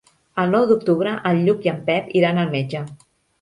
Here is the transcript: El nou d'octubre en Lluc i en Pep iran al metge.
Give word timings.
El 0.43 0.47
nou 0.53 0.63
d'octubre 0.71 1.11
en 1.33 1.41
Lluc 1.49 1.67
i 1.67 1.71
en 1.73 1.77
Pep 1.91 2.09
iran 2.23 2.41
al 2.45 2.51
metge. 2.57 2.83